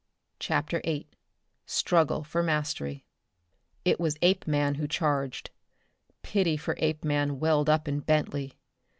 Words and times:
CHAPTER 0.39 0.81
VIII 0.83 1.09
Struggle 1.67 2.23
for 2.23 2.41
Mastery 2.41 3.05
It 3.85 3.99
was 3.99 4.17
Apeman 4.23 4.77
who 4.77 4.87
charged. 4.87 5.51
Pity 6.23 6.57
for 6.57 6.73
Apeman 6.79 7.39
welled 7.39 7.69
up 7.69 7.87
in 7.87 7.99
Bentley. 7.99 8.55